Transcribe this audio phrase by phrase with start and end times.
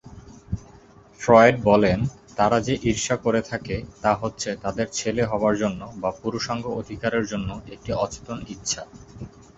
[1.19, 1.99] Freud বলেন,
[2.37, 7.49] তারা যে ঈর্ষা করে থাকে তা হচ্ছে তাদের ছেলে হবার জন্য বা পুরুষাঙ্গ অধিকারের জন্য
[7.73, 8.83] একটি অচেতন ইচ্ছা।